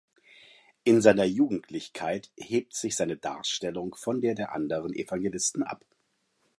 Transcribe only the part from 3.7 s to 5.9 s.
von der der anderen Evangelisten ab.